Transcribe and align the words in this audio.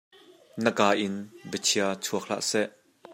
Na 0.63 0.71
ka 0.77 0.87
in 1.05 1.15
bia 1.49 1.59
chia 1.65 1.87
chuak 2.03 2.23
hlah 2.25 2.43
seh. 2.49 2.69